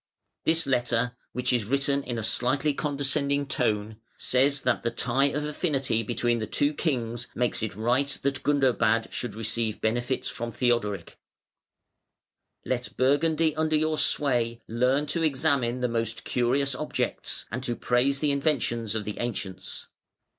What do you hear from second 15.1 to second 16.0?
examine the